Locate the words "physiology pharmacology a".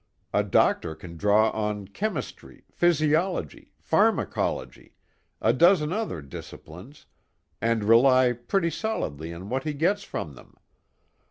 2.71-5.53